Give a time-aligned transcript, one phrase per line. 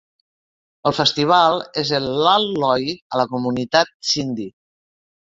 [0.89, 4.53] El festival és el Lal Loi a la comunitat sindi.